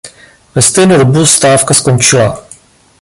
[0.55, 2.43] Ve stejnou dobu stávka skončila.